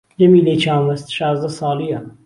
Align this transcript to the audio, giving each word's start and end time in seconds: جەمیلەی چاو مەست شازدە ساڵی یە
جەمیلەی 0.19 0.61
چاو 0.63 0.81
مەست 0.87 1.07
شازدە 1.17 1.49
ساڵی 1.59 1.87
یە 1.93 1.99